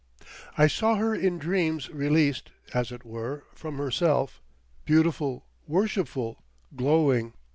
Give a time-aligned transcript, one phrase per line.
[0.57, 4.41] I saw her in dreams released, as it were, from herself,
[4.83, 6.43] beautiful, worshipful,
[6.75, 7.33] glowing.